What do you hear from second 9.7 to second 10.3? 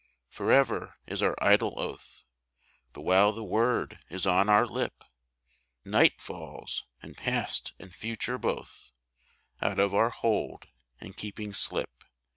of our